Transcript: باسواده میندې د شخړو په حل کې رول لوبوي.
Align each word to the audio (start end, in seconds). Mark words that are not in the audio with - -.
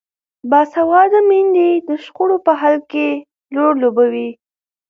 باسواده 0.49 1.19
میندې 1.29 1.69
د 1.87 1.89
شخړو 2.03 2.37
په 2.45 2.53
حل 2.61 2.75
کې 2.91 3.07
رول 3.55 3.73
لوبوي. 3.83 4.29